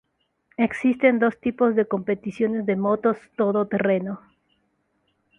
Existen 0.57 1.19
dos 1.19 1.39
tipos 1.39 1.75
de 1.75 1.85
competiciones 1.85 2.65
de 2.65 2.75
motos 2.75 3.17
todoterreno. 3.37 4.19